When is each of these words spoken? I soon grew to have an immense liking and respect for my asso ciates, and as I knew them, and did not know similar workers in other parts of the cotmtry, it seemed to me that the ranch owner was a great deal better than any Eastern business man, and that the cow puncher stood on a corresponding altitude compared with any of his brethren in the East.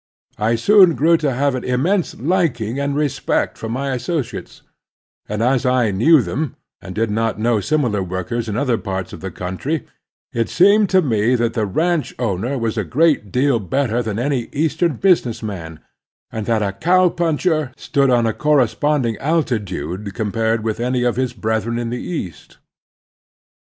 I 0.39 0.55
soon 0.55 0.95
grew 0.95 1.15
to 1.17 1.31
have 1.31 1.53
an 1.53 1.63
immense 1.63 2.17
liking 2.19 2.79
and 2.79 2.95
respect 2.95 3.55
for 3.55 3.69
my 3.69 3.91
asso 3.93 4.21
ciates, 4.23 4.61
and 5.29 5.43
as 5.43 5.63
I 5.63 5.91
knew 5.91 6.23
them, 6.23 6.55
and 6.81 6.95
did 6.95 7.11
not 7.11 7.37
know 7.39 7.59
similar 7.61 8.01
workers 8.01 8.49
in 8.49 8.57
other 8.57 8.79
parts 8.79 9.13
of 9.13 9.19
the 9.21 9.29
cotmtry, 9.29 9.85
it 10.33 10.49
seemed 10.49 10.89
to 10.89 11.03
me 11.03 11.35
that 11.35 11.53
the 11.53 11.67
ranch 11.67 12.15
owner 12.17 12.57
was 12.57 12.79
a 12.79 12.83
great 12.83 13.31
deal 13.31 13.59
better 13.59 14.01
than 14.01 14.17
any 14.17 14.45
Eastern 14.51 14.95
business 14.95 15.43
man, 15.43 15.79
and 16.31 16.47
that 16.47 16.65
the 16.65 16.71
cow 16.71 17.09
puncher 17.09 17.71
stood 17.77 18.09
on 18.09 18.25
a 18.25 18.33
corresponding 18.33 19.17
altitude 19.17 20.15
compared 20.15 20.63
with 20.63 20.79
any 20.79 21.03
of 21.03 21.15
his 21.15 21.33
brethren 21.33 21.77
in 21.77 21.91
the 21.91 22.01
East. 22.01 22.57